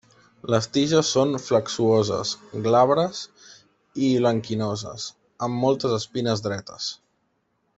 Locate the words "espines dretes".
5.99-6.89